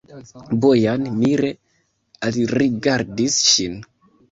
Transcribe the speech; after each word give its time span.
Bojan 0.63 1.05
mire 1.17 1.51
alrigardis 2.31 3.39
ŝin. 3.53 3.81